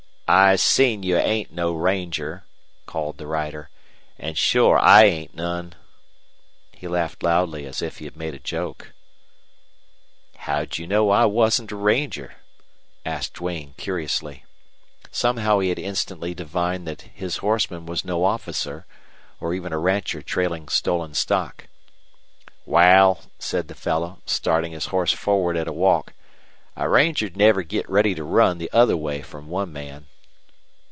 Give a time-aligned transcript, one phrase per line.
[0.33, 2.45] "I seen you ain't no ranger,"
[2.85, 3.69] called the rider,
[4.17, 5.75] "an' shore I ain't none."
[6.71, 8.93] He laughed loudly, as if he had made a joke.
[10.37, 12.35] "How'd you know I wasn't a ranger?"
[13.05, 14.45] asked Duane, curiously.
[15.11, 18.85] Somehow he had instantly divined that his horseman was no officer,
[19.41, 21.67] or even a rancher trailing stolen stock.
[22.65, 26.13] "Wal," said the fellow, starting his horse forward at a walk,
[26.77, 30.07] "a ranger'd never git ready to run the other way from one man."